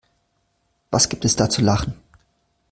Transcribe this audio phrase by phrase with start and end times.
[0.89, 1.93] Was gibt es da zu lachen?